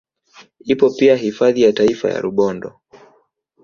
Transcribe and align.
Ipo 0.63 0.89
pia 0.89 1.15
hifadhi 1.15 1.61
ya 1.61 1.73
taifa 1.73 2.09
ya 2.09 2.21
Rubondo 2.21 2.79